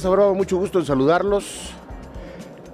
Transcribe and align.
Fiesta 0.00 0.16
Brava? 0.16 0.32
Mucho 0.32 0.56
gusto 0.56 0.78
en 0.78 0.86
saludarlos. 0.86 1.72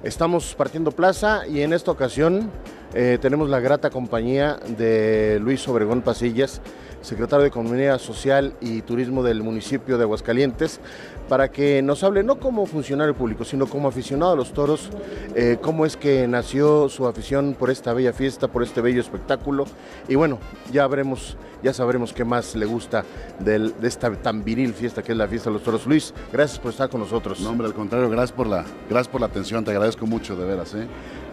Estamos 0.04 0.54
partiendo 0.54 0.92
plaza 0.92 1.44
y 1.48 1.62
en 1.62 1.72
esta 1.72 1.90
ocasión 1.90 2.52
eh, 2.98 3.18
tenemos 3.20 3.50
la 3.50 3.60
grata 3.60 3.90
compañía 3.90 4.58
de 4.78 5.38
Luis 5.38 5.68
Obregón 5.68 6.00
Pasillas, 6.00 6.62
secretario 7.02 7.42
de 7.42 7.48
Economía 7.48 7.98
Social 7.98 8.54
y 8.62 8.80
Turismo 8.80 9.22
del 9.22 9.42
municipio 9.42 9.98
de 9.98 10.04
Aguascalientes, 10.04 10.80
para 11.28 11.50
que 11.50 11.82
nos 11.82 12.02
hable 12.04 12.22
no 12.22 12.40
como 12.40 12.64
funcionario 12.64 13.14
público, 13.14 13.44
sino 13.44 13.66
como 13.66 13.88
aficionado 13.88 14.32
a 14.32 14.36
los 14.36 14.54
toros, 14.54 14.88
eh, 15.34 15.58
cómo 15.60 15.84
es 15.84 15.94
que 15.98 16.26
nació 16.26 16.88
su 16.88 17.06
afición 17.06 17.54
por 17.58 17.68
esta 17.68 17.92
bella 17.92 18.14
fiesta, 18.14 18.48
por 18.48 18.62
este 18.62 18.80
bello 18.80 19.02
espectáculo. 19.02 19.66
Y 20.08 20.14
bueno, 20.14 20.38
ya 20.72 20.86
veremos, 20.86 21.36
ya 21.62 21.74
sabremos 21.74 22.14
qué 22.14 22.24
más 22.24 22.56
le 22.56 22.64
gusta 22.64 23.04
de 23.40 23.74
esta 23.82 24.10
tan 24.10 24.42
viril 24.42 24.72
fiesta 24.72 25.02
que 25.02 25.12
es 25.12 25.18
la 25.18 25.28
fiesta 25.28 25.50
de 25.50 25.54
los 25.54 25.62
toros. 25.62 25.86
Luis, 25.86 26.14
gracias 26.32 26.58
por 26.58 26.70
estar 26.70 26.88
con 26.88 27.02
nosotros. 27.02 27.40
No, 27.40 27.50
hombre, 27.50 27.66
al 27.66 27.74
contrario, 27.74 28.08
gracias 28.08 28.32
por 28.32 28.46
la, 28.46 28.64
gracias 28.88 29.08
por 29.08 29.20
la 29.20 29.26
atención, 29.26 29.66
te 29.66 29.70
agradezco 29.70 30.06
mucho, 30.06 30.34
de 30.34 30.46
veras. 30.46 30.74
¿eh? 30.74 30.86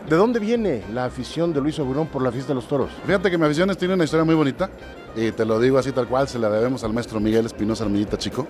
¿De 0.09 0.17
dónde 0.17 0.39
viene 0.39 0.83
la 0.93 1.05
afición 1.05 1.53
de 1.53 1.61
Luis 1.61 1.79
Obregón 1.79 2.07
por 2.07 2.21
la 2.21 2.31
fiesta 2.31 2.49
de 2.49 2.55
los 2.55 2.67
toros? 2.67 2.91
Fíjate 3.05 3.31
que 3.31 3.37
mi 3.37 3.45
afición 3.45 3.73
tiene 3.77 3.93
una 3.93 4.03
historia 4.03 4.25
muy 4.25 4.35
bonita, 4.35 4.69
y 5.15 5.31
te 5.31 5.45
lo 5.45 5.59
digo 5.61 5.77
así 5.77 5.93
tal 5.93 6.07
cual, 6.07 6.27
se 6.27 6.37
la 6.39 6.49
debemos 6.49 6.83
al 6.83 6.91
maestro 6.91 7.21
Miguel 7.21 7.45
Espinosa 7.45 7.85
Armillita 7.85 8.17
Chico. 8.17 8.45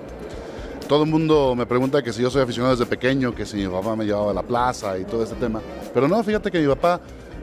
Todo 0.88 1.04
el 1.04 1.10
mundo 1.12 1.54
me 1.56 1.68
pregunta 1.68 2.02
que 2.02 2.12
si 2.12 2.24
yo 2.24 2.32
soy 2.32 2.42
aficionado 2.42 2.76
desde 2.76 2.88
pequeño, 2.88 3.36
que 3.36 3.46
si 3.46 3.58
mi 3.58 3.68
papá 3.68 3.96
me 3.96 4.04
llevaba 4.04 4.32
a 4.32 4.34
la 4.34 4.42
plaza 4.42 4.98
y 4.98 5.06
todo 5.06 5.24
este 5.24 5.36
tema. 5.36 5.62
Pero 5.94 6.08
no, 6.08 6.24
fíjate 6.24 6.50
que 6.50 6.60
mi 6.60 6.68
papá 6.68 7.00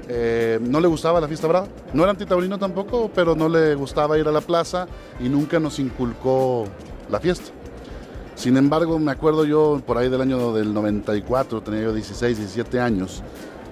eh, 0.09 0.59
no 0.61 0.81
le 0.81 0.89
gustaba 0.89 1.21
la 1.21 1.29
fiesta 1.29 1.47
brava. 1.47 1.69
No 1.95 2.03
era 2.03 2.11
antitaurino 2.11 2.59
tampoco, 2.59 3.11
pero 3.15 3.37
no 3.37 3.49
le 3.49 3.77
gustaba 3.77 4.19
ir 4.19 4.27
a 4.27 4.33
la 4.33 4.41
plaza 4.41 4.89
y 5.21 5.29
nunca 5.29 5.61
nos 5.61 5.79
inculcó 5.79 6.67
la 7.09 7.21
fiesta. 7.21 7.53
Sin 8.35 8.57
embargo, 8.57 8.99
me 8.99 9.13
acuerdo 9.13 9.45
yo 9.45 9.81
por 9.87 9.99
ahí 9.99 10.09
del 10.09 10.21
año 10.21 10.53
del 10.53 10.75
94, 10.75 11.61
tenía 11.61 11.83
yo 11.83 11.93
16, 11.93 12.39
17 12.39 12.81
años, 12.81 13.23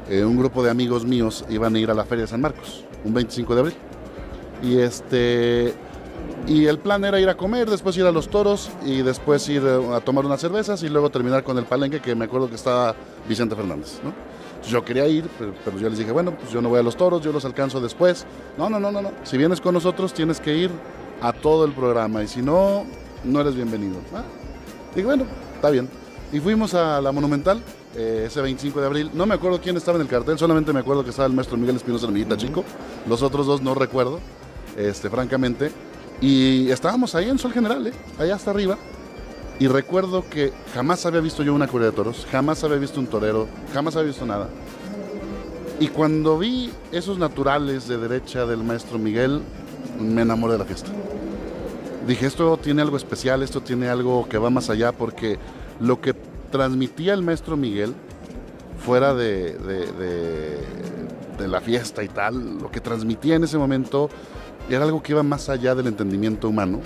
eh, 0.08 0.24
un 0.24 0.38
grupo 0.38 0.62
de 0.62 0.70
amigos 0.70 1.04
míos 1.04 1.44
iban 1.48 1.74
a 1.74 1.78
ir 1.78 1.90
a 1.90 1.94
la 1.94 2.04
Feria 2.04 2.22
de 2.22 2.28
San 2.28 2.40
Marcos, 2.40 2.84
un 3.04 3.14
25 3.14 3.54
de 3.54 3.60
abril. 3.60 3.74
Y 4.62 4.78
este 4.78 5.74
y 6.46 6.66
el 6.66 6.78
plan 6.78 7.04
era 7.04 7.20
ir 7.20 7.28
a 7.28 7.36
comer, 7.36 7.68
después 7.68 7.96
ir 7.98 8.06
a 8.06 8.12
los 8.12 8.28
toros 8.28 8.70
y 8.84 9.02
después 9.02 9.46
ir 9.48 9.62
eh, 9.64 9.94
a 9.94 10.00
tomar 10.00 10.24
unas 10.24 10.40
cervezas 10.40 10.82
y 10.82 10.88
luego 10.88 11.10
terminar 11.10 11.44
con 11.44 11.58
el 11.58 11.64
palenque 11.64 12.00
que 12.00 12.14
me 12.14 12.24
acuerdo 12.24 12.48
que 12.48 12.54
estaba 12.54 12.94
Vicente 13.28 13.54
Fernández, 13.54 14.00
Yo 14.66 14.82
quería 14.84 15.06
ir, 15.06 15.28
pero, 15.38 15.52
pero 15.64 15.78
yo 15.78 15.90
les 15.90 15.98
dije, 15.98 16.10
bueno, 16.10 16.32
pues 16.32 16.50
yo 16.50 16.62
no 16.62 16.70
voy 16.70 16.80
a 16.80 16.82
los 16.82 16.96
toros, 16.96 17.22
yo 17.22 17.32
los 17.32 17.44
alcanzo 17.44 17.80
después. 17.80 18.24
No, 18.56 18.70
no, 18.70 18.80
no, 18.80 18.90
no, 18.90 19.02
no. 19.02 19.12
Si 19.24 19.36
vienes 19.36 19.60
con 19.60 19.74
nosotros 19.74 20.14
tienes 20.14 20.40
que 20.40 20.56
ir 20.56 20.70
a 21.20 21.32
todo 21.32 21.64
el 21.64 21.72
programa 21.72 22.22
y 22.22 22.28
si 22.28 22.40
no, 22.40 22.84
no 23.24 23.40
eres 23.40 23.54
bienvenido. 23.54 23.98
Ah, 24.14 24.22
Dije, 24.94 25.06
bueno, 25.06 25.24
está 25.54 25.70
bien. 25.70 25.88
Y 26.32 26.40
fuimos 26.40 26.74
a 26.74 27.00
la 27.00 27.10
Monumental 27.10 27.62
eh, 27.96 28.24
ese 28.26 28.42
25 28.42 28.80
de 28.80 28.86
abril. 28.86 29.10
No 29.14 29.24
me 29.24 29.34
acuerdo 29.34 29.60
quién 29.60 29.76
estaba 29.78 29.96
en 29.96 30.02
el 30.02 30.08
cartel, 30.08 30.38
solamente 30.38 30.72
me 30.74 30.80
acuerdo 30.80 31.02
que 31.02 31.10
estaba 31.10 31.26
el 31.26 31.32
maestro 31.32 31.56
Miguel 31.56 31.76
Espinosa 31.76 32.06
Hermillita 32.06 32.36
Chico. 32.36 32.64
Los 33.08 33.22
otros 33.22 33.46
dos 33.46 33.62
no 33.62 33.74
recuerdo, 33.74 34.20
este, 34.76 35.08
francamente. 35.08 35.72
Y 36.20 36.70
estábamos 36.70 37.14
ahí 37.14 37.30
en 37.30 37.38
Sol 37.38 37.52
General, 37.52 37.86
¿eh? 37.86 37.92
allá 38.18 38.34
hasta 38.34 38.50
arriba. 38.50 38.76
Y 39.58 39.68
recuerdo 39.68 40.28
que 40.28 40.52
jamás 40.74 41.06
había 41.06 41.20
visto 41.20 41.42
yo 41.42 41.54
una 41.54 41.66
corrida 41.66 41.90
de 41.90 41.96
toros, 41.96 42.26
jamás 42.30 42.62
había 42.62 42.76
visto 42.76 43.00
un 43.00 43.06
torero, 43.06 43.48
jamás 43.72 43.96
había 43.96 44.08
visto 44.08 44.26
nada. 44.26 44.48
Y 45.80 45.88
cuando 45.88 46.38
vi 46.38 46.70
esos 46.92 47.18
naturales 47.18 47.88
de 47.88 47.98
derecha 47.98 48.46
del 48.46 48.62
maestro 48.62 48.98
Miguel, 48.98 49.40
me 49.98 50.22
enamoré 50.22 50.52
de 50.52 50.58
la 50.58 50.64
fiesta. 50.64 50.90
Dije, 52.06 52.26
esto 52.26 52.56
tiene 52.58 52.82
algo 52.82 52.96
especial, 52.96 53.42
esto 53.42 53.60
tiene 53.60 53.88
algo 53.88 54.28
que 54.28 54.38
va 54.38 54.50
más 54.50 54.70
allá, 54.70 54.92
porque 54.92 55.38
lo 55.80 56.00
que 56.00 56.14
transmitía 56.50 57.14
el 57.14 57.22
maestro 57.22 57.56
Miguel, 57.56 57.94
fuera 58.84 59.14
de, 59.14 59.54
de- 59.54 61.46
la 61.48 61.60
fiesta 61.60 62.02
y 62.02 62.08
tal, 62.08 62.58
lo 62.58 62.68
que 62.70 62.80
transmitía 62.80 63.36
en 63.36 63.44
ese 63.44 63.56
momento 63.58 64.10
era 64.68 64.84
algo 64.84 65.02
que 65.02 65.12
iba 65.12 65.22
más 65.22 65.48
allá 65.48 65.74
del 65.76 65.86
entendimiento 65.86 66.48
humano, 66.48 66.80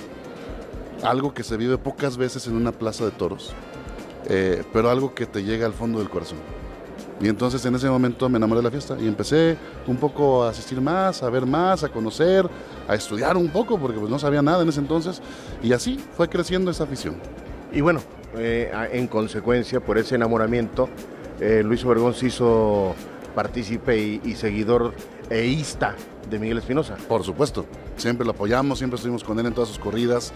algo 1.03 1.33
que 1.33 1.43
se 1.43 1.57
vive 1.57 1.79
pocas 1.79 2.17
veces 2.19 2.47
en 2.47 2.55
una 2.57 2.71
plaza 2.71 3.05
de 3.05 3.13
toros, 3.13 3.55
eh, 4.29 4.63
pero 4.73 4.91
algo 4.91 5.15
que 5.15 5.25
te 5.27 5.43
llega 5.43 5.65
al 5.67 5.73
fondo 5.73 5.99
del 6.01 6.11
corazón. 6.11 6.39
Y 7.21 7.29
entonces 7.29 7.65
en 7.65 7.75
ese 7.77 7.89
momento 7.89 8.29
me 8.29 8.37
enamoré 8.37 8.59
de 8.61 8.65
la 8.65 8.71
fiesta 8.71 8.97
y 9.01 9.07
empecé 9.07 9.57
un 9.87 9.97
poco 9.97 10.45
a 10.45 10.51
asistir 10.51 10.81
más, 10.81 11.23
a 11.23 11.31
ver 11.31 11.47
más, 11.47 11.83
a 11.83 11.89
conocer, 11.89 12.49
a 12.89 12.95
estudiar 12.95 13.37
un 13.37 13.49
poco, 13.49 13.79
porque 13.79 13.99
pues 13.99 14.11
no 14.11 14.19
sabía 14.19 14.43
nada 14.43 14.63
en 14.63 14.69
ese 14.69 14.81
entonces. 14.81 15.23
Y 15.63 15.73
así 15.73 15.99
fue 16.17 16.29
creciendo 16.29 16.71
esa 16.71 16.85
afición. 16.85 17.15
Y 17.73 17.81
bueno, 17.81 18.01
eh, 18.37 18.71
en 18.93 19.07
consecuencia, 19.07 19.81
por 19.81 19.97
ese 19.97 20.15
enamoramiento, 20.15 20.89
eh, 21.41 21.63
Luis 21.65 21.85
Obregón 21.85 22.15
se 22.15 22.27
hizo 22.27 22.95
partícipe 23.35 23.99
y, 23.99 24.21
y 24.25 24.35
seguidor 24.35 24.93
eísta 25.31 25.97
de 26.31 26.39
Miguel 26.39 26.59
Espinosa. 26.59 26.97
Por 27.09 27.25
supuesto, 27.25 27.65
siempre 27.97 28.27
lo 28.27 28.33
apoyamos, 28.33 28.79
siempre 28.79 28.97
estuvimos 28.97 29.25
con 29.25 29.39
él 29.39 29.47
en 29.47 29.55
todas 29.55 29.71
sus 29.71 29.79
corridas. 29.79 30.33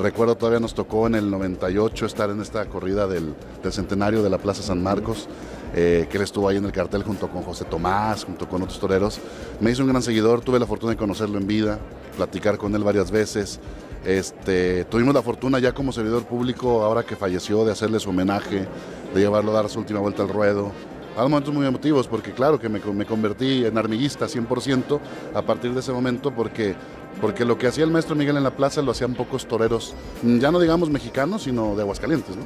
Recuerdo 0.00 0.36
todavía 0.36 0.60
nos 0.60 0.74
tocó 0.74 1.06
en 1.06 1.14
el 1.14 1.30
98 1.30 2.06
estar 2.06 2.30
en 2.30 2.40
esta 2.40 2.64
corrida 2.66 3.06
del, 3.06 3.34
del 3.62 3.72
centenario 3.72 4.22
de 4.22 4.30
la 4.30 4.38
Plaza 4.38 4.62
San 4.62 4.82
Marcos, 4.82 5.28
eh, 5.74 6.08
que 6.10 6.16
él 6.16 6.24
estuvo 6.24 6.48
ahí 6.48 6.56
en 6.56 6.64
el 6.64 6.72
cartel 6.72 7.02
junto 7.04 7.28
con 7.28 7.42
José 7.42 7.64
Tomás, 7.66 8.24
junto 8.24 8.48
con 8.48 8.62
otros 8.62 8.80
toreros. 8.80 9.20
Me 9.60 9.70
hizo 9.70 9.82
un 9.82 9.90
gran 9.90 10.02
seguidor, 10.02 10.40
tuve 10.40 10.58
la 10.58 10.66
fortuna 10.66 10.92
de 10.92 10.96
conocerlo 10.96 11.38
en 11.38 11.46
vida, 11.46 11.78
platicar 12.16 12.58
con 12.58 12.74
él 12.74 12.82
varias 12.82 13.10
veces. 13.10 13.60
Este, 14.04 14.84
tuvimos 14.86 15.14
la 15.14 15.22
fortuna 15.22 15.58
ya 15.58 15.72
como 15.72 15.92
servidor 15.92 16.24
público, 16.24 16.82
ahora 16.82 17.02
que 17.02 17.16
falleció, 17.16 17.64
de 17.64 17.72
hacerle 17.72 18.00
su 18.00 18.10
homenaje, 18.10 18.66
de 19.14 19.20
llevarlo 19.20 19.50
a 19.52 19.54
dar 19.54 19.68
su 19.68 19.78
última 19.78 20.00
vuelta 20.00 20.22
al 20.22 20.28
ruedo. 20.30 20.72
Hay 21.16 21.22
momentos 21.24 21.52
muy 21.52 21.66
emotivos 21.66 22.06
porque 22.06 22.32
claro 22.32 22.58
que 22.58 22.68
me, 22.68 22.78
me 22.78 23.04
convertí 23.04 23.64
en 23.64 23.76
armiguista 23.76 24.26
100% 24.26 24.98
a 25.34 25.42
partir 25.42 25.74
de 25.74 25.80
ese 25.80 25.92
momento 25.92 26.30
porque, 26.30 26.74
porque 27.20 27.44
lo 27.44 27.58
que 27.58 27.66
hacía 27.66 27.84
el 27.84 27.90
maestro 27.90 28.14
Miguel 28.16 28.36
en 28.36 28.44
la 28.44 28.52
plaza 28.52 28.80
lo 28.80 28.92
hacían 28.92 29.14
pocos 29.14 29.46
toreros, 29.46 29.94
ya 30.22 30.50
no 30.50 30.60
digamos 30.60 30.88
mexicanos, 30.88 31.42
sino 31.42 31.74
de 31.74 31.82
Aguascalientes. 31.82 32.36
¿no? 32.36 32.42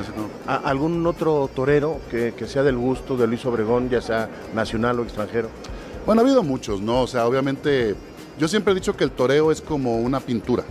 Ese 0.00 0.12
no. 0.16 0.28
¿A- 0.46 0.56
¿Algún 0.68 1.04
otro 1.06 1.50
torero 1.54 2.00
que, 2.10 2.34
que 2.36 2.46
sea 2.46 2.62
del 2.62 2.76
gusto 2.76 3.16
de 3.16 3.26
Luis 3.26 3.44
Obregón, 3.46 3.88
ya 3.88 4.00
sea 4.02 4.28
nacional 4.54 5.00
o 5.00 5.02
extranjero? 5.02 5.48
Bueno, 6.06 6.20
ha 6.20 6.24
habido 6.24 6.42
muchos, 6.42 6.80
¿no? 6.80 7.02
O 7.02 7.06
sea, 7.06 7.26
obviamente, 7.26 7.94
yo 8.38 8.46
siempre 8.46 8.72
he 8.72 8.74
dicho 8.74 8.94
que 8.96 9.04
el 9.04 9.10
toreo 9.10 9.50
es 9.50 9.60
como 9.62 9.98
una 9.98 10.20
pintura. 10.20 10.64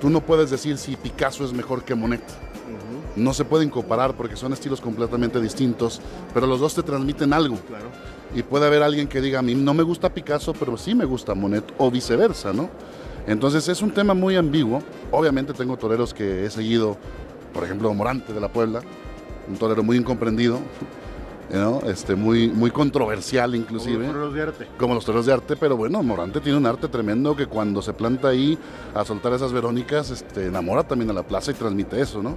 Tú 0.00 0.10
no 0.10 0.20
puedes 0.20 0.50
decir 0.50 0.78
si 0.78 0.96
Picasso 0.96 1.44
es 1.44 1.52
mejor 1.52 1.84
que 1.84 1.94
Monet. 1.94 2.22
No 3.16 3.34
se 3.34 3.44
pueden 3.44 3.68
comparar 3.68 4.14
porque 4.14 4.36
son 4.36 4.52
estilos 4.52 4.80
completamente 4.80 5.40
distintos, 5.40 6.00
pero 6.32 6.46
los 6.46 6.60
dos 6.60 6.74
te 6.74 6.84
transmiten 6.84 7.32
algo. 7.32 7.56
Claro. 7.66 7.86
Y 8.34 8.42
puede 8.42 8.66
haber 8.66 8.82
alguien 8.82 9.08
que 9.08 9.20
diga, 9.20 9.40
a 9.40 9.42
mí 9.42 9.54
no 9.54 9.74
me 9.74 9.82
gusta 9.82 10.12
Picasso, 10.12 10.52
pero 10.52 10.76
sí 10.76 10.94
me 10.94 11.04
gusta 11.04 11.34
Monet, 11.34 11.64
o 11.78 11.90
viceversa, 11.90 12.52
¿no? 12.52 12.68
Entonces 13.26 13.66
es 13.68 13.82
un 13.82 13.90
tema 13.90 14.14
muy 14.14 14.36
ambiguo. 14.36 14.82
Obviamente 15.10 15.52
tengo 15.52 15.76
toreros 15.76 16.14
que 16.14 16.44
he 16.44 16.50
seguido, 16.50 16.96
por 17.52 17.64
ejemplo, 17.64 17.92
Morante 17.92 18.32
de 18.32 18.40
la 18.40 18.52
Puebla, 18.52 18.82
un 19.48 19.56
torero 19.56 19.82
muy 19.82 19.96
incomprendido, 19.96 20.60
¿no? 21.50 21.80
este, 21.82 22.14
muy, 22.14 22.48
muy 22.48 22.70
controversial 22.70 23.54
inclusive 23.54 24.06
Como 24.06 24.06
los 24.06 24.12
toreros 24.12 24.34
de 24.34 24.42
arte. 24.42 24.66
como 24.78 24.94
los 24.94 25.04
toreros 25.04 25.26
de 25.26 25.32
arte, 25.32 25.56
pero 25.56 25.76
bueno, 25.76 26.02
Morante 26.02 26.40
tiene 26.40 26.58
un 26.58 26.66
arte 26.66 26.88
tremendo 26.88 27.34
que 27.34 27.46
cuando 27.46 27.82
se 27.82 27.92
planta 27.92 28.28
ahí 28.28 28.58
a 28.94 29.04
soltar 29.04 29.32
esas 29.32 29.52
verónicas, 29.52 30.10
este, 30.10 30.46
enamora 30.46 30.84
también 30.84 31.10
a 31.10 31.14
la 31.14 31.22
plaza 31.22 31.50
y 31.50 31.54
transmite 31.54 32.00
eso, 32.00 32.22
¿no? 32.22 32.36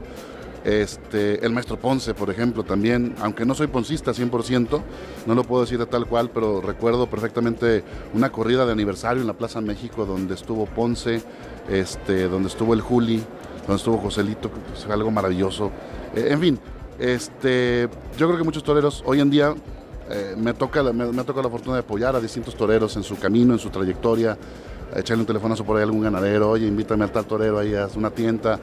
Este, 0.64 1.44
el 1.44 1.54
maestro 1.54 1.78
Ponce, 1.80 2.14
por 2.14 2.30
ejemplo, 2.30 2.64
también, 2.64 3.16
aunque 3.20 3.46
no 3.46 3.56
soy 3.56 3.66
poncista 3.66 4.12
100%, 4.12 4.82
no 5.26 5.36
lo 5.36 5.44
puedo 5.44 5.62
decir 5.64 5.80
de 5.80 5.88
tal 5.88 6.06
cual, 6.06 6.30
pero 6.30 6.62
recuerdo 6.62 7.10
perfectamente 7.10 7.84
una 8.14 8.32
corrida 8.32 8.66
de 8.66 8.72
aniversario 8.72 9.22
en 9.22 9.28
la 9.28 9.34
Plaza 9.34 9.60
México 9.60 10.06
donde 10.06 10.36
estuvo 10.36 10.68
Ponce, 10.68 11.24
este, 11.68 12.28
donde 12.28 12.50
estuvo 12.50 12.76
el 12.76 12.82
Juli, 12.82 13.24
donde 13.62 13.76
estuvo 13.76 13.98
Joselito, 13.98 14.52
que 14.52 14.60
fue 14.86 14.94
algo 14.94 15.10
maravilloso. 15.10 15.72
Eh, 16.16 16.28
en 16.30 16.40
fin, 16.40 16.60
este, 17.00 17.90
yo 18.18 18.28
creo 18.28 18.38
que 18.38 18.44
muchos 18.44 18.64
toreros 18.64 19.04
hoy 19.06 19.20
en 19.20 19.30
día 19.30 19.54
eh, 20.10 20.36
me, 20.38 20.54
toca, 20.54 20.84
me, 20.84 21.12
la 21.12 21.24
fortuna 21.24 21.76
de 21.76 21.80
apoyar 21.82 22.16
a 22.16 22.20
distintos 22.20 22.56
toreros 22.56 22.96
en 22.98 23.04
su 23.04 23.18
camino, 23.18 23.54
en 23.54 23.60
su 23.60 23.70
trayectoria, 23.70 24.38
echarle 24.96 25.22
un 25.22 25.28
telefonazo 25.28 25.64
por 25.64 25.78
ahí 25.78 25.82
a 25.82 25.86
algún 25.86 26.02
ganadero, 26.02 26.50
oye, 26.50 26.68
invítame 26.68 27.04
al 27.06 27.12
tal 27.12 27.26
torero 27.26 27.60
ahí 27.60 27.74
a 27.76 27.88
una 27.96 28.12
tienda. 28.12 28.60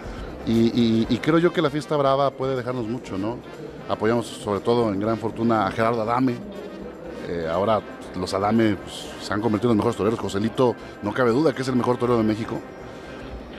Y, 0.47 0.53
y- 0.81 1.07
y 1.11 1.19
creo 1.19 1.39
yo 1.39 1.53
que 1.53 1.61
la 1.61 1.71
fiesta 1.71 1.97
brava 1.97 2.31
puede 2.31 2.57
dejarnos 2.57 2.87
mucho, 2.87 3.19
¿no? 3.19 3.37
Apoyamos 3.89 4.27
sobre 4.27 4.61
todo 4.61 4.93
en 4.93 5.01
gran 5.01 5.19
fortuna 5.19 5.67
a 5.67 5.71
Gerardo 5.71 6.03
Adame. 6.03 6.35
Eh, 7.29 7.47
ahora 7.51 7.81
los 8.19 8.33
Adame 8.35 8.77
pues, 8.77 9.07
se 9.23 9.33
han 9.35 9.41
convertido 9.41 9.73
en 9.73 9.77
los 9.77 9.85
mejores 9.85 9.97
toreros. 9.97 10.19
Joselito, 10.19 10.75
no 11.03 11.13
cabe 11.13 11.31
duda 11.33 11.53
que 11.55 11.63
es 11.63 11.69
el 11.69 11.77
mejor 11.77 11.97
torero 11.99 12.19
de 12.19 12.25
México. 12.25 12.59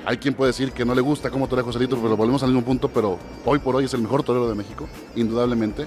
Hay 0.10 0.18
quien 0.18 0.34
puede 0.34 0.50
decir 0.50 0.72
que 0.72 0.84
no 0.84 0.96
le 0.96 1.02
gusta 1.02 1.30
cómo 1.30 1.48
torea 1.48 1.64
Joselito, 1.64 1.96
pero 2.02 2.18
volvemos 2.18 2.42
al 2.42 2.50
mismo 2.50 2.66
punto, 2.66 2.90
pero 2.90 3.20
hoy 3.46 3.60
por 3.60 3.76
hoy 3.76 3.86
es 3.86 3.94
el 3.94 4.02
mejor 4.02 4.24
torero 4.24 4.50
de 4.50 4.56
México, 4.56 4.88
indudablemente. 5.16 5.86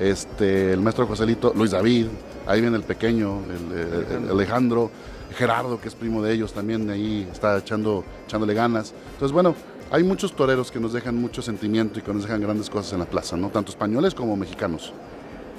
Este, 0.00 0.72
el 0.72 0.80
maestro 0.80 1.06
Joselito, 1.06 1.52
Luis 1.54 1.70
David, 1.70 2.08
ahí 2.48 2.60
viene 2.60 2.76
el 2.76 2.82
pequeño, 2.82 3.38
el, 3.48 4.28
Alejandro, 4.28 4.90
Gerardo, 5.36 5.80
que 5.80 5.86
es 5.86 5.94
primo 5.94 6.20
de 6.20 6.32
ellos, 6.32 6.52
también 6.52 6.90
ahí 6.90 7.28
está 7.30 7.58
echando, 7.58 8.02
echándole 8.26 8.54
ganas. 8.54 8.92
Entonces, 9.12 9.32
bueno, 9.32 9.54
hay 9.92 10.02
muchos 10.02 10.34
toreros 10.34 10.72
que 10.72 10.80
nos 10.80 10.92
dejan 10.92 11.14
mucho 11.14 11.40
sentimiento 11.40 12.00
y 12.00 12.02
que 12.02 12.12
nos 12.12 12.24
dejan 12.24 12.40
grandes 12.40 12.68
cosas 12.68 12.94
en 12.94 12.98
la 12.98 13.06
plaza, 13.06 13.36
¿no? 13.36 13.50
tanto 13.50 13.70
españoles 13.70 14.16
como 14.16 14.36
mexicanos. 14.36 14.92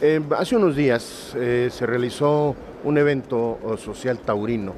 Eh, 0.01 0.19
hace 0.37 0.57
unos 0.57 0.75
días 0.75 1.31
eh, 1.37 1.69
se 1.71 1.85
realizó 1.85 2.57
un 2.83 2.97
evento 2.97 3.57
social 3.81 4.19
taurino 4.19 4.73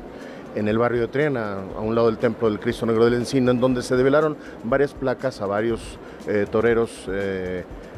en 0.55 0.67
el 0.67 0.77
barrio 0.77 1.01
de 1.01 1.07
Triana, 1.07 1.57
a 1.75 1.79
un 1.81 1.95
lado 1.95 2.07
del 2.07 2.17
Templo 2.17 2.49
del 2.49 2.59
Cristo 2.59 2.85
Negro 2.85 3.05
del 3.05 3.15
Encino, 3.15 3.51
en 3.51 3.59
donde 3.59 3.81
se 3.81 3.95
develaron 3.95 4.37
varias 4.63 4.93
placas 4.93 5.41
a 5.41 5.45
varios 5.45 5.97
eh, 6.27 6.45
toreros 6.51 7.07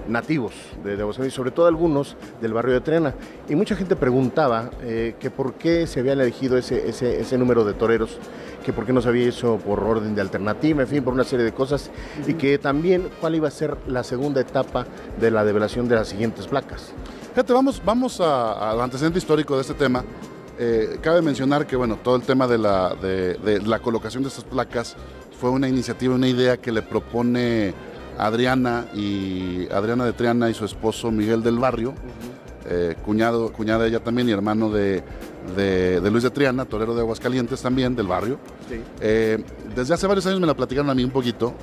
nativos 0.07 0.53
de, 0.83 0.95
de 0.95 1.27
y 1.27 1.31
sobre 1.31 1.51
todo 1.51 1.65
algunos 1.67 2.15
del 2.41 2.53
barrio 2.53 2.73
de 2.75 2.81
Triana. 2.81 3.13
Y 3.49 3.55
mucha 3.55 3.75
gente 3.75 3.95
preguntaba 3.95 4.69
que 4.79 5.31
por 5.31 5.55
qué 5.55 5.87
se 5.87 5.99
habían 5.99 6.19
elegido 6.19 6.57
ese, 6.57 6.87
ese, 6.87 7.19
ese 7.19 7.37
número 7.37 7.65
de 7.65 7.73
toreros 7.73 8.19
que 8.65 8.73
por 8.73 8.83
qué 8.85 8.91
no 8.91 9.01
se 9.01 9.09
había 9.09 9.27
hecho 9.27 9.57
por 9.57 9.79
orden 9.83 10.15
de 10.15 10.21
alternativa, 10.21 10.81
en 10.81 10.87
fin, 10.87 11.03
por 11.03 11.13
una 11.13 11.23
serie 11.23 11.45
de 11.45 11.53
cosas, 11.53 11.91
y 12.25 12.33
que 12.33 12.57
también 12.57 13.09
cuál 13.21 13.35
iba 13.35 13.47
a 13.47 13.51
ser 13.51 13.77
la 13.85 14.03
segunda 14.03 14.41
etapa 14.41 14.87
de 15.19 15.29
la 15.29 15.45
develación 15.45 15.87
de 15.87 15.95
las 15.95 16.07
siguientes 16.07 16.47
placas. 16.47 16.91
Fíjate, 17.29 17.53
vamos, 17.53 17.79
vamos 17.85 18.19
al 18.19 18.81
antecedente 18.81 19.19
histórico 19.19 19.55
de 19.55 19.61
este 19.61 19.75
tema. 19.75 20.03
Eh, 20.57 20.99
cabe 21.01 21.21
mencionar 21.21 21.67
que 21.67 21.75
bueno, 21.75 21.97
todo 22.01 22.15
el 22.15 22.21
tema 22.21 22.47
de 22.47 22.57
la, 22.57 22.95
de, 22.95 23.61
la 23.65 23.79
colocación 23.79 24.23
de 24.23 24.29
estas 24.29 24.45
placas 24.45 24.95
fue 25.39 25.49
una 25.49 25.67
iniciativa, 25.67 26.15
una 26.15 26.27
idea 26.27 26.57
que 26.57 26.71
le 26.71 26.81
propone 26.81 27.73
Adriana 28.17 28.85
y 28.93 29.67
Adriana 29.71 30.05
de 30.05 30.13
Triana 30.13 30.49
y 30.49 30.53
su 30.53 30.63
esposo 30.63 31.11
Miguel 31.11 31.43
del 31.43 31.59
Barrio, 31.59 31.93
eh, 32.67 32.95
cuñado, 33.03 33.51
cuñada 33.51 33.85
ella 33.85 33.99
también 33.99 34.29
y 34.29 34.31
hermano 34.31 34.69
de, 34.69 35.03
de, 35.55 36.09
Luis 36.09 36.23
de 36.23 36.31
Triana, 36.31 36.65
torero 36.65 36.95
de 36.95 37.01
Aguascalientes 37.01 37.61
también, 37.61 37.95
del 37.95 38.07
barrio. 38.07 38.39
Eh, 39.01 39.43
desde 39.75 39.93
hace 39.93 40.07
varios 40.07 40.25
años 40.25 40.39
me 40.39 40.47
la 40.47 40.55
platicaron 40.55 40.89
a 40.89 40.95
mí 40.95 41.03
un 41.03 41.11
poquito, 41.11 41.53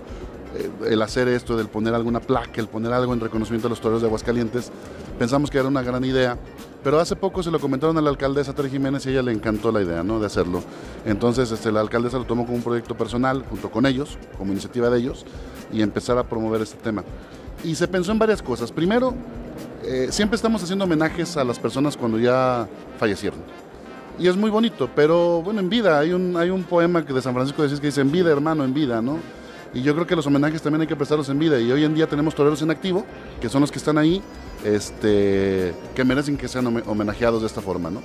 eh, 0.56 0.70
el 0.90 1.02
hacer 1.02 1.28
esto, 1.28 1.56
del 1.56 1.68
poner 1.68 1.94
alguna 1.94 2.20
placa, 2.20 2.60
el 2.60 2.68
poner 2.68 2.92
algo 2.92 3.12
en 3.12 3.20
reconocimiento 3.20 3.66
a 3.66 3.70
los 3.70 3.80
toreros 3.80 4.02
de 4.02 4.08
Aguascalientes. 4.08 4.70
Pensamos 5.18 5.50
que 5.50 5.58
era 5.58 5.68
una 5.68 5.82
gran 5.82 6.04
idea, 6.04 6.38
pero 6.82 6.98
hace 6.98 7.16
poco 7.16 7.42
se 7.42 7.50
lo 7.50 7.58
comentaron 7.58 7.96
a 7.98 8.00
la 8.00 8.10
alcaldesa 8.10 8.54
Tere 8.54 8.68
Jiménez 8.68 9.04
y 9.06 9.10
a 9.10 9.12
ella 9.12 9.22
le 9.22 9.32
encantó 9.32 9.70
la 9.72 9.82
idea 9.82 10.02
¿no? 10.02 10.20
de 10.20 10.26
hacerlo. 10.26 10.62
Entonces 11.04 11.50
este, 11.50 11.70
la 11.70 11.80
alcaldesa 11.80 12.18
lo 12.18 12.24
tomó 12.24 12.44
como 12.44 12.56
un 12.56 12.62
proyecto 12.62 12.96
personal, 12.96 13.44
junto 13.48 13.70
con 13.70 13.86
ellos, 13.86 14.18
como 14.36 14.52
iniciativa 14.52 14.90
de 14.90 14.98
ellos, 14.98 15.24
y 15.72 15.82
empezar 15.82 16.18
a 16.18 16.24
promover 16.24 16.62
este 16.62 16.76
tema. 16.76 17.04
Y 17.64 17.74
se 17.74 17.86
pensó 17.88 18.12
en 18.12 18.18
varias 18.18 18.42
cosas. 18.42 18.72
Primero, 18.72 19.14
eh, 19.84 20.08
siempre 20.10 20.36
estamos 20.36 20.62
haciendo 20.62 20.84
homenajes 20.84 21.36
a 21.36 21.44
las 21.44 21.58
personas 21.58 21.96
cuando 21.96 22.18
ya 22.18 22.68
fallecieron 22.98 23.40
y 24.18 24.28
es 24.28 24.36
muy 24.36 24.50
bonito, 24.50 24.90
pero 24.94 25.42
bueno, 25.42 25.60
en 25.60 25.68
vida, 25.68 25.98
hay 25.98 26.12
un, 26.12 26.36
hay 26.36 26.50
un 26.50 26.64
poema 26.64 27.04
que 27.04 27.12
de 27.12 27.22
San 27.22 27.34
Francisco 27.34 27.62
de 27.62 27.68
que 27.80 27.86
dice, 27.86 28.00
en 28.00 28.12
vida 28.12 28.30
hermano, 28.30 28.64
en 28.64 28.74
vida, 28.74 29.00
¿no? 29.00 29.18
Y 29.74 29.82
yo 29.82 29.94
creo 29.94 30.06
que 30.06 30.14
los 30.14 30.26
homenajes 30.26 30.60
también 30.60 30.82
hay 30.82 30.86
que 30.86 30.96
prestarlos 30.96 31.28
en 31.30 31.38
vida, 31.38 31.58
y 31.58 31.72
hoy 31.72 31.84
en 31.84 31.94
día 31.94 32.06
tenemos 32.06 32.34
toreros 32.34 32.60
en 32.62 32.70
activo, 32.70 33.06
que 33.40 33.48
son 33.48 33.62
los 33.62 33.72
que 33.72 33.78
están 33.78 33.96
ahí, 33.96 34.22
este, 34.64 35.74
que 35.94 36.04
merecen 36.04 36.36
que 36.36 36.48
sean 36.48 36.82
homenajeados 36.86 37.40
de 37.42 37.46
esta 37.46 37.60
forma, 37.60 37.90
¿no? 37.90 38.02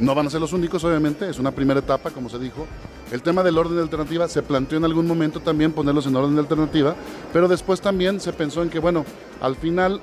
No 0.00 0.14
van 0.14 0.26
a 0.26 0.30
ser 0.30 0.40
los 0.40 0.54
únicos, 0.54 0.82
obviamente, 0.84 1.28
es 1.28 1.38
una 1.38 1.50
primera 1.50 1.80
etapa, 1.80 2.10
como 2.10 2.30
se 2.30 2.38
dijo. 2.38 2.66
El 3.12 3.22
tema 3.22 3.42
del 3.42 3.58
orden 3.58 3.76
de 3.76 3.82
alternativa 3.82 4.28
se 4.28 4.42
planteó 4.42 4.78
en 4.78 4.84
algún 4.84 5.06
momento 5.06 5.40
también 5.40 5.72
ponerlos 5.72 6.06
en 6.06 6.16
orden 6.16 6.34
de 6.34 6.40
alternativa, 6.40 6.96
pero 7.32 7.48
después 7.48 7.80
también 7.80 8.18
se 8.18 8.32
pensó 8.32 8.62
en 8.62 8.70
que, 8.70 8.78
bueno, 8.78 9.04
al 9.42 9.56
final 9.56 10.00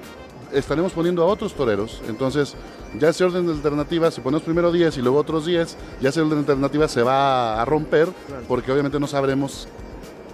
estaremos 0.54 0.92
poniendo 0.92 1.24
a 1.24 1.26
otros 1.26 1.54
toreros. 1.54 2.02
Entonces, 2.08 2.56
ya 3.00 3.10
ese 3.10 3.24
orden 3.24 3.48
de 3.48 3.54
alternativa, 3.54 4.12
si 4.12 4.22
ponemos 4.22 4.44
primero 4.44 4.72
10 4.72 4.98
y 4.98 5.02
luego 5.02 5.18
otros 5.18 5.46
10, 5.46 5.78
ya 6.00 6.10
ese 6.10 6.22
orden 6.22 6.36
de 6.36 6.40
alternativa 6.52 6.88
se 6.88 7.02
va 7.02 7.62
a 7.62 7.66
romper, 7.66 8.10
porque 8.48 8.72
obviamente 8.72 9.00
no 9.00 9.08
sabremos 9.08 9.68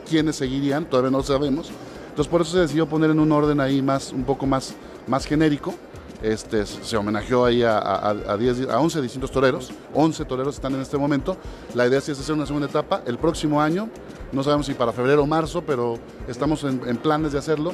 quiénes 0.09 0.35
seguirían, 0.35 0.85
todavía 0.85 1.11
no 1.11 1.19
lo 1.19 1.23
sabemos. 1.23 1.71
Entonces, 2.09 2.29
por 2.29 2.41
eso 2.41 2.51
se 2.51 2.59
decidió 2.59 2.87
poner 2.87 3.09
en 3.09 3.19
un 3.19 3.31
orden 3.31 3.59
ahí 3.59 3.81
más, 3.81 4.11
un 4.11 4.23
poco 4.23 4.45
más, 4.45 4.75
más 5.07 5.25
genérico. 5.25 5.75
Este, 6.21 6.65
se 6.65 6.95
homenajeó 6.95 7.43
ahí 7.43 7.63
a, 7.63 7.77
a, 7.77 8.11
a, 8.11 8.79
11 8.79 9.01
distintos 9.01 9.29
toreros, 9.29 9.73
11 9.93 10.23
toreros 10.23 10.55
están 10.55 10.73
en 10.73 10.81
este 10.81 10.97
momento. 10.97 11.35
La 11.73 11.85
idea 11.85 11.99
es 11.99 12.09
hacer 12.09 12.33
una 12.33 12.45
segunda 12.45 12.67
etapa 12.67 13.01
el 13.05 13.17
próximo 13.17 13.61
año, 13.61 13.89
no 14.31 14.41
sabemos 14.41 14.65
si 14.67 14.73
para 14.73 14.93
febrero 14.93 15.23
o 15.23 15.27
marzo, 15.27 15.63
pero 15.65 15.99
estamos 16.29 16.63
en, 16.63 16.81
en 16.87 16.95
planes 16.95 17.33
de 17.33 17.39
hacerlo 17.39 17.73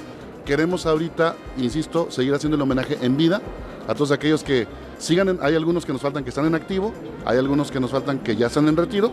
queremos 0.50 0.88
ahorita, 0.88 1.36
insisto, 1.58 2.10
seguir 2.10 2.34
haciendo 2.34 2.56
el 2.56 2.62
homenaje 2.64 2.98
en 3.02 3.16
vida 3.18 3.40
a 3.88 3.94
todos 3.94 4.10
aquellos 4.10 4.44
que 4.44 4.66
sigan, 4.98 5.38
hay 5.44 5.54
algunos 5.54 5.86
que 5.86 5.94
nos 5.94 6.02
faltan 6.02 6.24
que 6.24 6.30
están 6.30 6.48
en 6.48 6.56
activo, 6.56 6.92
hay 7.24 7.38
algunos 7.38 7.70
que 7.70 7.80
nos 7.80 7.92
faltan 7.92 8.18
que 8.18 8.36
ya 8.36 8.48
están 8.48 8.68
en 8.68 8.76
retiro, 8.76 9.12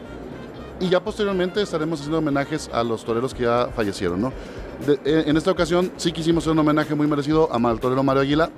y 0.81 0.89
ya 0.89 1.01
posteriormente 1.01 1.61
estaremos 1.61 2.01
haciendo 2.01 2.19
homenajes 2.19 2.71
a 2.73 2.83
los 2.83 3.05
toreros 3.05 3.35
que 3.35 3.43
ya 3.43 3.69
fallecieron. 3.77 4.21
¿no? 4.21 4.33
Eh, 4.87 5.25
en 5.27 5.37
esta 5.37 5.51
ocasión 5.51 5.91
sí 5.97 6.13
quisimos 6.13 6.45
hacer 6.45 6.53
un 6.53 6.59
homenaje 6.59 6.95
muy 6.95 7.07
merecido 7.07 7.49
a 7.53 7.77
torero 7.77 8.03
Mario 8.03 8.23
Aguila, 8.23 8.51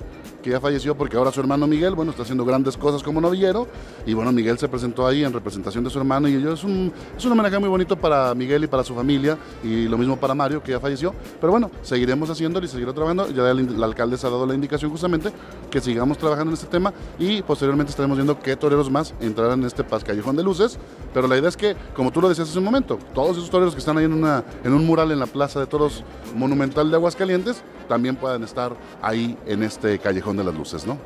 que 0.43 0.51
ya 0.51 0.59
falleció 0.59 0.95
porque 0.95 1.17
ahora 1.17 1.31
su 1.31 1.39
hermano 1.39 1.67
Miguel, 1.67 1.95
bueno, 1.95 2.11
está 2.11 2.23
haciendo 2.23 2.45
grandes 2.45 2.77
cosas 2.77 3.03
como 3.03 3.21
novillero. 3.21 3.67
Y 4.05 4.13
bueno, 4.13 4.31
Miguel 4.31 4.57
se 4.57 4.67
presentó 4.67 5.07
ahí 5.07 5.23
en 5.23 5.33
representación 5.33 5.83
de 5.83 5.89
su 5.89 5.97
hermano 5.97 6.27
y 6.27 6.35
ellos 6.35 6.59
es 6.59 6.65
un, 6.65 6.91
es 7.17 7.25
un 7.25 7.31
homenaje 7.31 7.57
muy 7.59 7.69
bonito 7.69 7.95
para 7.95 8.33
Miguel 8.35 8.63
y 8.63 8.67
para 8.67 8.83
su 8.83 8.93
familia 8.93 9.37
y 9.63 9.87
lo 9.87 9.97
mismo 9.97 10.17
para 10.17 10.33
Mario, 10.33 10.61
que 10.61 10.71
ya 10.71 10.79
falleció, 10.79 11.13
pero 11.39 11.51
bueno, 11.51 11.71
seguiremos 11.81 12.29
haciéndolo 12.29 12.65
y 12.65 12.69
seguiremos 12.69 12.95
trabajando, 12.95 13.29
ya 13.29 13.53
la 13.53 13.85
alcaldesa 13.85 14.27
ha 14.27 14.31
dado 14.31 14.45
la 14.45 14.53
indicación 14.53 14.91
justamente 14.91 15.31
que 15.69 15.81
sigamos 15.81 16.17
trabajando 16.17 16.51
en 16.51 16.55
este 16.55 16.67
tema 16.67 16.93
y 17.17 17.41
posteriormente 17.41 17.91
estaremos 17.91 18.17
viendo 18.17 18.39
qué 18.39 18.55
toreros 18.55 18.89
más 18.89 19.13
entrarán 19.19 19.59
en 19.59 19.65
este 19.65 19.83
Paz 19.83 20.03
Callejón 20.03 20.35
de 20.35 20.43
Luces, 20.43 20.79
pero 21.13 21.27
la 21.27 21.37
idea 21.37 21.49
es 21.49 21.57
que, 21.57 21.75
como 21.95 22.11
tú 22.11 22.21
lo 22.21 22.29
decías 22.29 22.49
hace 22.49 22.59
un 22.59 22.65
momento, 22.65 22.97
todos 23.13 23.37
esos 23.37 23.49
toreros 23.49 23.73
que 23.73 23.79
están 23.79 23.97
ahí 23.97 24.05
en, 24.05 24.13
una, 24.13 24.43
en 24.63 24.73
un 24.73 24.85
mural 24.85 25.11
en 25.11 25.19
la 25.19 25.27
Plaza 25.27 25.59
de 25.59 25.67
Toros 25.67 26.03
Monumental 26.35 26.89
de 26.89 26.95
Aguascalientes, 26.97 27.63
también 27.87 28.15
puedan 28.15 28.43
estar 28.43 28.73
ahí 29.01 29.37
en 29.45 29.63
este 29.63 29.99
Callejón 29.99 30.37
de 30.37 30.43
las 30.43 30.53
Luces, 30.53 30.85
¿no? 30.85 30.97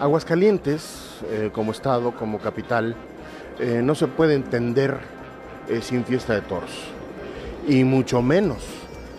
Aguascalientes, 0.00 1.20
eh, 1.30 1.50
como 1.52 1.72
estado, 1.72 2.12
como 2.12 2.38
capital, 2.38 2.96
eh, 3.58 3.80
no 3.84 3.94
se 3.94 4.06
puede 4.06 4.34
entender 4.34 4.98
eh, 5.68 5.80
sin 5.82 6.04
fiesta 6.04 6.34
de 6.34 6.40
toros, 6.40 6.70
y 7.68 7.84
mucho 7.84 8.22
menos 8.22 8.58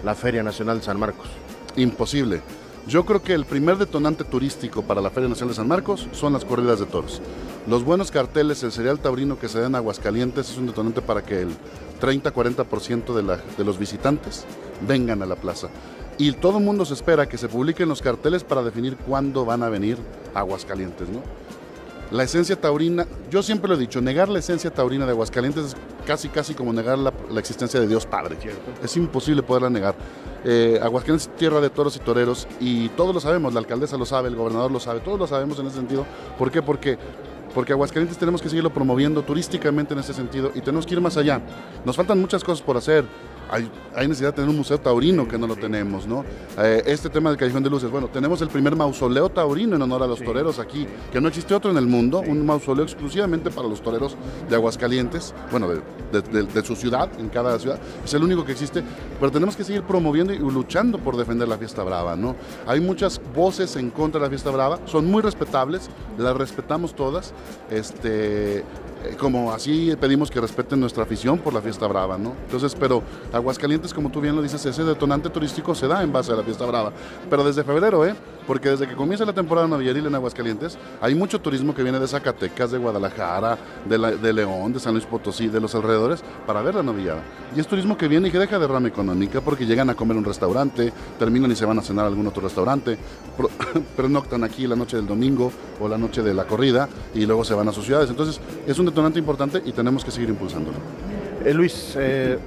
la 0.03 0.15
Feria 0.15 0.43
Nacional 0.43 0.79
de 0.79 0.85
San 0.85 0.99
Marcos. 0.99 1.27
Imposible. 1.75 2.41
Yo 2.87 3.05
creo 3.05 3.23
que 3.23 3.33
el 3.33 3.45
primer 3.45 3.77
detonante 3.77 4.25
turístico 4.25 4.81
para 4.81 4.99
la 4.99 5.09
Feria 5.09 5.29
Nacional 5.29 5.49
de 5.49 5.55
San 5.55 5.69
Marcos 5.69 6.09
son 6.11 6.33
las 6.33 6.43
corridas 6.43 6.79
de 6.81 6.85
toros. 6.85 7.21
Los 7.65 7.85
buenos 7.85 8.11
carteles, 8.11 8.61
el 8.63 8.73
cereal 8.73 8.99
taurino 8.99 9.39
que 9.39 9.47
se 9.47 9.61
da 9.61 9.67
en 9.67 9.75
Aguascalientes 9.75 10.49
es 10.49 10.57
un 10.57 10.67
detonante 10.67 11.01
para 11.01 11.23
que 11.23 11.43
el 11.43 11.55
30-40% 12.01 13.13
de, 13.13 13.63
los 13.63 13.79
visitantes 13.79 14.43
vengan 14.85 15.21
a 15.21 15.25
la 15.25 15.37
plaza 15.37 15.69
y 16.17 16.33
todo 16.33 16.57
el 16.57 16.65
mundo 16.65 16.83
se 16.83 16.93
espera 16.93 17.29
que 17.29 17.37
se 17.37 17.47
publiquen 17.47 17.87
los 17.87 18.01
carteles 18.01 18.43
para 18.43 18.61
definir 18.61 18.97
cuándo 18.97 19.45
van 19.45 19.63
a 19.63 19.69
venir 19.69 19.97
Aguascalientes, 20.33 21.07
¿no? 21.07 21.21
La 22.13 22.21
esencia 22.21 22.55
taurina, 22.55 23.07
yo 23.31 23.41
siempre 23.41 23.67
lo 23.67 23.73
he 23.73 23.79
dicho, 23.79 23.99
negar 23.99 24.29
la 24.29 24.37
esencia 24.37 24.69
taurina 24.69 25.03
de 25.07 25.13
Aguascalientes 25.13 25.65
es 25.65 25.75
casi 26.05 26.29
casi 26.29 26.53
como 26.53 26.71
negar 26.71 26.99
la, 26.99 27.11
existencia 27.39 27.79
de 27.79 27.87
Dios 27.87 28.05
Padre. 28.05 28.37
Es 28.83 28.95
imposible 28.97 29.41
poderla 29.41 29.71
negar. 29.71 29.95
Eh, 30.45 30.79
Aguascalientes 30.79 31.27
es 31.27 31.35
tierra 31.37 31.59
de 31.59 31.71
toros 31.71 31.95
y 31.95 31.99
toreros 31.99 32.47
y 32.59 32.89
todos 32.89 33.15
lo 33.15 33.19
sabemos, 33.19 33.51
la 33.55 33.61
alcaldesa 33.61 33.97
lo 33.97 34.05
sabe, 34.05 34.29
el 34.29 34.35
gobernador 34.35 34.71
lo 34.71 34.79
sabe, 34.79 34.99
todos 34.99 35.17
lo 35.17 35.25
sabemos 35.25 35.57
en 35.57 35.65
ese 35.65 35.77
sentido. 35.77 36.05
¿Por 36.37 36.51
qué? 36.51 36.61
Porque 36.61 36.99
porque 37.55 37.73
Aguascalientes 37.73 38.17
tenemos 38.17 38.43
que 38.43 38.49
seguirlo 38.49 38.71
promoviendo 38.71 39.23
turísticamente 39.23 39.95
en 39.95 39.99
ese 39.99 40.13
sentido 40.13 40.51
y 40.53 40.61
tenemos 40.61 40.85
que 40.85 40.93
ir 40.93 41.01
más 41.01 41.17
allá. 41.17 41.41
Nos 41.83 41.95
faltan 41.95 42.21
muchas 42.21 42.43
cosas 42.43 42.63
por 42.63 42.77
hacer 42.77 43.05
hay, 43.53 44.07
necesidad 44.07 44.29
de 44.29 44.33
tener 44.33 44.49
un 44.49 44.57
museo 44.57 44.79
taurino 44.79 45.27
que 45.27 45.37
no 45.37 45.45
lo 45.45 45.55
tenemos, 45.55 46.07
¿no? 46.07 46.25
Eh, 46.57 46.83
este 46.87 47.09
tema 47.09 47.29
del 47.29 47.37
Callejón 47.37 47.63
de 47.63 47.69
Luces, 47.69 47.91
bueno, 47.91 48.07
tenemos 48.07 48.41
el 48.41 48.47
primer 48.47 48.75
mausoleo 48.75 49.29
taurino 49.29 49.75
en 49.75 49.81
honor 49.81 50.03
a 50.03 50.07
los 50.07 50.23
toreros 50.23 50.59
aquí, 50.59 50.87
que 51.11 51.21
no 51.21 51.27
existe 51.27 51.53
otro 51.53 51.69
en 51.69 51.77
el 51.77 51.85
mundo, 51.85 52.23
un 52.25 52.45
mausoleo 52.45 52.83
exclusivamente 52.83 53.51
para 53.51 53.67
los 53.67 53.81
toreros 53.81 54.17
de 54.49 54.55
Aguascalientes, 54.55 55.33
bueno, 55.51 55.69
de, 55.69 56.63
su 56.63 56.75
ciudad, 56.75 57.09
en 57.19 57.29
cada 57.29 57.59
ciudad, 57.59 57.79
es 58.03 58.13
el 58.13 58.23
único 58.23 58.43
que 58.43 58.53
existe, 58.53 58.83
pero 59.19 59.31
tenemos 59.31 59.55
que 59.55 59.63
seguir 59.63 59.83
promoviendo 59.83 60.33
y 60.33 60.39
luchando 60.39 60.97
por 60.97 61.15
defender 61.15 61.47
la 61.47 61.57
fiesta 61.57 61.83
brava, 61.83 62.15
¿no? 62.15 62.35
Hay 62.65 62.79
muchas 62.79 63.21
voces 63.35 63.75
en 63.75 63.89
contra 63.91 64.19
de 64.19 64.25
la 64.25 64.29
fiesta 64.29 64.49
brava, 64.49 64.79
son 64.85 65.05
muy 65.05 65.21
respetables, 65.21 65.89
las 66.17 66.35
respetamos 66.35 66.95
todas, 66.95 67.33
este, 67.69 68.63
eh, 69.03 69.17
como 69.19 69.51
así 69.51 69.93
pedimos 69.99 70.31
que 70.31 70.39
respeten 70.39 70.79
nuestra 70.79 71.03
afición 71.03 71.39
por 71.39 71.53
la 71.53 71.61
fiesta 71.61 71.87
brava, 71.87 72.17
¿no? 72.17 72.33
Entonces, 72.45 72.75
pero 72.79 73.03
Aguascalientes, 73.43 73.93
como 73.93 74.09
tú 74.09 74.21
bien 74.21 74.35
lo 74.35 74.41
dices, 74.41 74.65
ese 74.65 74.83
detonante 74.85 75.29
turístico 75.29 75.75
se 75.75 75.85
da 75.85 76.01
en 76.01 76.13
base 76.13 76.31
a 76.31 76.35
la 76.35 76.43
fiesta 76.43 76.65
brava, 76.65 76.93
pero 77.29 77.43
desde 77.43 77.63
febrero, 77.65 78.05
¿eh? 78.05 78.15
Porque 78.47 78.69
desde 78.69 78.87
que 78.87 78.95
comienza 78.95 79.25
la 79.25 79.33
temporada 79.33 79.67
navilleril 79.67 80.05
en 80.05 80.15
Aguascalientes, 80.15 80.77
hay 81.01 81.13
mucho 81.13 81.39
turismo 81.41 81.75
que 81.75 81.83
viene 81.83 81.99
de 81.99 82.07
Zacatecas, 82.07 82.71
de 82.71 82.77
Guadalajara, 82.77 83.57
de, 83.85 84.33
León, 84.33 84.71
de 84.73 84.79
San 84.79 84.93
Luis 84.93 85.05
Potosí, 85.05 85.47
de 85.47 85.59
los 85.59 85.75
alrededores, 85.75 86.23
para 86.47 86.61
ver 86.61 86.75
la 86.75 86.83
novillada. 86.83 87.21
Y 87.55 87.59
es 87.59 87.67
turismo 87.67 87.97
que 87.97 88.07
viene 88.07 88.29
y 88.29 88.31
que 88.31 88.39
deja 88.39 88.59
derrama 88.59 88.87
económica 88.87 89.41
porque 89.41 89.65
llegan 89.65 89.89
a 89.89 89.95
comer 89.95 90.15
un 90.15 90.23
restaurante, 90.23 90.93
terminan 91.19 91.51
y 91.51 91.55
se 91.55 91.65
van 91.65 91.79
a 91.79 91.81
cenar 91.81 92.05
a 92.05 92.07
algún 92.07 92.27
otro 92.27 92.41
restaurante, 92.41 92.97
pernoctan 93.97 94.43
aquí 94.45 94.67
la 94.67 94.75
noche 94.75 94.97
del 94.97 95.07
domingo 95.07 95.51
o 95.81 95.87
la 95.89 95.97
noche 95.97 96.21
de 96.21 96.33
la 96.33 96.45
corrida 96.45 96.87
y 97.13 97.25
luego 97.25 97.43
se 97.43 97.53
van 97.53 97.67
a 97.67 97.73
sus 97.73 97.85
ciudades. 97.85 98.09
Entonces, 98.09 98.39
es 98.65 98.79
un 98.79 98.85
detonante 98.85 99.19
importante 99.19 99.61
y 99.65 99.73
tenemos 99.73 100.05
que 100.05 100.11
seguir 100.11 100.29
impulsándolo. 100.29 100.77
Eh, 101.45 101.53
Luis, 101.53 101.93
eh, 101.97 102.39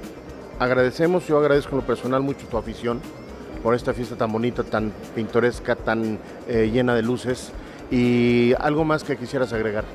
agradecemos, 0.59 1.27
yo 1.27 1.37
agradezco 1.37 1.71
en 1.71 1.77
lo 1.77 1.85
personal 1.85 2.21
mucho 2.21 2.47
tu 2.47 2.57
afición 2.57 2.99
por 3.63 3.75
esta 3.75 3.93
fiesta 3.93 4.15
tan 4.15 4.31
bonita, 4.31 4.63
tan 4.63 4.93
pintoresca, 5.15 5.75
tan 5.75 6.19
eh, 6.47 6.69
llena 6.71 6.95
de 6.95 7.01
luces. 7.01 7.51
Y 7.89 8.53
algo 8.59 8.83
más 8.83 9.03
que 9.03 9.17
quisieras 9.17 9.53
agregar. 9.53 9.85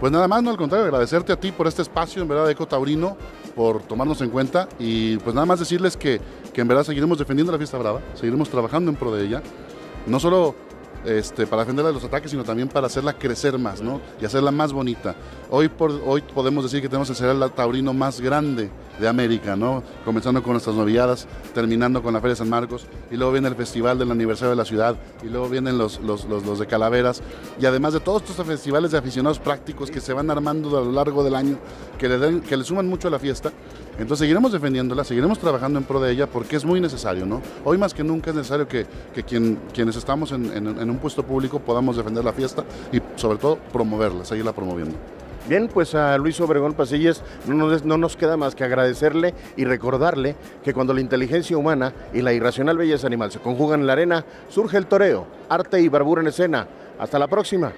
Pues 0.00 0.12
nada 0.12 0.28
más, 0.28 0.42
no 0.42 0.50
al 0.50 0.56
contrario, 0.56 0.86
agradecerte 0.86 1.32
a 1.32 1.36
ti 1.36 1.52
por 1.52 1.66
este 1.66 1.82
espacio, 1.82 2.22
en 2.22 2.28
verdad, 2.28 2.46
de 2.46 2.52
Eco 2.52 2.66
Taurino, 2.66 3.16
por 3.56 3.82
tomarnos 3.82 4.20
en 4.20 4.30
cuenta 4.30 4.68
y 4.78 5.16
pues 5.18 5.34
nada 5.34 5.44
más 5.44 5.58
decirles 5.58 5.96
que, 5.96 6.20
que 6.52 6.60
en 6.60 6.68
verdad 6.68 6.84
seguiremos 6.84 7.18
defendiendo 7.18 7.50
la 7.50 7.58
fiesta 7.58 7.76
brava, 7.78 8.00
seguiremos 8.14 8.48
trabajando 8.48 8.90
en 8.90 8.96
pro 8.96 9.12
de 9.12 9.24
ella. 9.24 9.42
No 10.06 10.20
solo 10.20 10.54
este, 11.04 11.46
para 11.46 11.62
defenderla 11.62 11.88
de 11.88 11.94
los 11.94 12.04
ataques, 12.04 12.30
sino 12.30 12.44
también 12.44 12.68
para 12.68 12.86
hacerla 12.86 13.12
crecer 13.12 13.58
más, 13.58 13.80
¿no? 13.80 14.00
Y 14.20 14.24
hacerla 14.24 14.50
más 14.50 14.72
bonita. 14.72 15.14
Hoy, 15.50 15.68
por, 15.68 15.90
hoy 16.06 16.22
podemos 16.22 16.64
decir 16.64 16.82
que 16.82 16.88
tenemos 16.88 17.08
el 17.10 17.16
cereal 17.16 17.52
taurino 17.52 17.92
más 17.94 18.20
grande 18.20 18.70
de 18.98 19.08
América, 19.08 19.56
¿no? 19.56 19.82
Comenzando 20.04 20.42
con 20.42 20.52
nuestras 20.52 20.76
novilladas, 20.76 21.26
terminando 21.54 22.02
con 22.02 22.12
la 22.12 22.20
Feria 22.20 22.32
de 22.32 22.38
San 22.38 22.48
Marcos, 22.48 22.86
y 23.10 23.16
luego 23.16 23.32
viene 23.32 23.48
el 23.48 23.54
Festival 23.54 23.98
del 23.98 24.10
Aniversario 24.10 24.50
de 24.50 24.56
la 24.56 24.64
Ciudad, 24.64 24.96
y 25.22 25.26
luego 25.26 25.48
vienen 25.48 25.78
los, 25.78 26.00
los, 26.00 26.24
los, 26.24 26.58
de 26.58 26.66
Calaveras, 26.66 27.22
y 27.60 27.66
además 27.66 27.92
de 27.92 28.00
todos 28.00 28.22
estos 28.22 28.46
festivales 28.46 28.90
de 28.90 28.98
aficionados 28.98 29.38
prácticos 29.38 29.90
que 29.90 30.00
se 30.00 30.12
van 30.12 30.30
armando 30.30 30.76
a 30.76 30.84
lo 30.84 30.92
largo 30.92 31.22
del 31.22 31.34
año, 31.34 31.58
que 31.98 32.08
le, 32.08 32.18
den, 32.18 32.40
que 32.40 32.56
le 32.56 32.64
suman 32.64 32.88
mucho 32.88 33.08
a 33.08 33.10
la 33.10 33.18
fiesta. 33.18 33.52
Entonces 33.98 34.20
seguiremos 34.20 34.52
defendiéndola, 34.52 35.02
seguiremos 35.02 35.40
trabajando 35.40 35.78
en 35.78 35.84
pro 35.84 36.00
de 36.00 36.12
ella, 36.12 36.28
porque 36.28 36.54
es 36.54 36.64
muy 36.64 36.80
necesario, 36.80 37.26
¿no? 37.26 37.42
Hoy 37.64 37.78
más 37.78 37.92
que 37.92 38.04
nunca 38.04 38.30
es 38.30 38.36
necesario 38.36 38.68
que, 38.68 38.86
que 39.12 39.24
quien, 39.24 39.58
quienes 39.74 39.96
estamos 39.96 40.30
en, 40.30 40.68
un 40.90 40.98
puesto 40.98 41.24
público 41.24 41.58
podamos 41.58 41.96
defender 41.96 42.24
la 42.24 42.32
fiesta 42.32 42.64
y 42.92 43.00
sobre 43.16 43.38
todo 43.38 43.58
promoverla, 43.72 44.24
seguirla 44.24 44.52
promoviendo. 44.52 44.96
Bien, 45.48 45.66
pues 45.66 45.94
a 45.94 46.16
Luis 46.16 46.38
Obregón 46.40 46.74
Pasillas 46.74 47.24
no 47.46 47.54
nos, 47.54 47.84
no 47.84 47.96
nos, 47.96 48.16
queda 48.16 48.36
más 48.36 48.54
que 48.54 48.64
agradecerle 48.64 49.34
y 49.56 49.64
recordarle 49.64 50.36
que 50.62 50.74
cuando 50.74 50.94
la 50.94 51.00
inteligencia 51.00 51.56
humana 51.56 51.92
y 52.12 52.22
la 52.22 52.32
irracional 52.32 52.76
belleza 52.76 53.06
animal 53.06 53.32
se 53.32 53.40
conjugan 53.40 53.80
en 53.80 53.86
la 53.86 53.94
arena, 53.94 54.24
surge 54.48 54.76
el 54.76 54.86
toreo, 54.86 55.26
arte 55.48 55.80
y 55.80 55.88
bravura 55.88 56.22
en 56.22 56.28
escena. 56.28 56.68
Hasta 56.98 57.18
la 57.18 57.26
próxima. 57.26 57.72